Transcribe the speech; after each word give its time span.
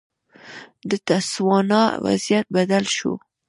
د 0.89 0.91
تسوانا 1.07 1.83
وضعیت 2.05 2.45
بدل 2.55 2.83
شو. 2.95 3.13